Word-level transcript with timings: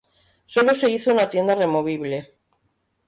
Solo 0.47 0.73
se 0.73 0.89
hizo 0.89 1.13
una 1.13 1.29
tienda 1.29 1.53
removible. 1.53 2.33